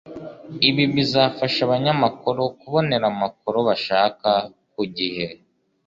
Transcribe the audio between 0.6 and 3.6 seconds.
Ibi bizafasha abanyamakuru kubonera amakuru